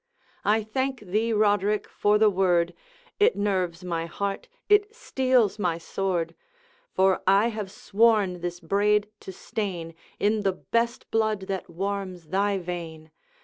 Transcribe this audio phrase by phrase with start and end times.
[0.43, 2.73] 'I thank thee, Roderick, for the word!
[3.19, 6.33] It nerves my heart, it steels my sword;
[6.91, 12.57] For I have sworn this braid to stain In the best blood that warms thy
[12.57, 13.11] vein.